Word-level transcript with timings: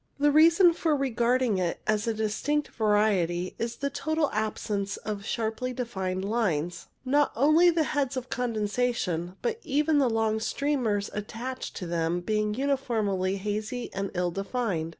The 0.17 0.31
reason 0.31 0.73
for 0.73 0.95
regarding 0.95 1.59
it 1.59 1.79
as 1.85 2.07
a 2.07 2.13
distinct 2.15 2.69
variety 2.69 3.53
is 3.59 3.75
the 3.75 3.91
total 3.91 4.31
absence 4.33 4.97
of 4.97 5.23
sharply 5.23 5.73
defined 5.73 6.25
lines, 6.25 6.87
not 7.05 7.31
only 7.35 7.69
the 7.69 7.83
heads 7.83 8.17
of 8.17 8.27
condensation, 8.27 9.35
but 9.43 9.59
even 9.63 9.99
the 9.99 10.09
long 10.09 10.39
streamers 10.39 11.11
attached 11.13 11.75
to 11.75 11.85
them 11.85 12.19
being 12.19 12.55
uniformly 12.55 13.37
hazy 13.37 13.93
and 13.93 14.09
ill 14.15 14.31
defined. 14.31 14.89